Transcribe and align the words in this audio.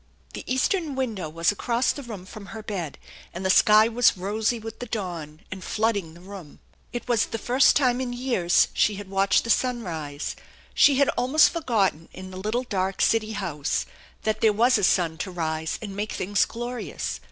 The 0.33 0.43
eastern 0.51 0.95
window 0.95 1.29
was 1.29 1.51
across 1.51 1.91
the 1.91 2.01
room 2.01 2.25
from 2.25 2.47
her 2.47 2.63
bed, 2.63 2.97
and 3.35 3.45
the 3.45 3.51
sky 3.51 3.87
was 3.87 4.17
rosy, 4.17 4.57
with 4.57 4.79
the 4.79 4.87
dawn, 4.87 5.41
and 5.51 5.63
flooding 5.63 6.15
the 6.15 6.21
room. 6.21 6.57
It 6.91 7.07
was 7.07 7.27
the 7.27 7.37
first 7.37 7.75
time 7.75 8.01
in 8.01 8.11
years 8.11 8.69
she 8.73 8.95
had 8.95 9.11
watched 9.11 9.43
the 9.43 9.51
sun 9.51 9.83
rise. 9.83 10.35
She 10.73 10.95
had 10.95 11.09
almost 11.09 11.51
forgotten, 11.51 12.09
in 12.13 12.31
the 12.31 12.37
little 12.37 12.63
dark 12.63 12.99
city 12.99 13.33
house, 13.33 13.85
that 14.23 14.41
there 14.41 14.51
was 14.53 14.79
a 14.79 14.83
sun 14.83 15.19
to 15.19 15.29
rise 15.29 15.77
and 15.83 15.95
make 15.95 16.13
things 16.13 16.45
glorious. 16.45 17.19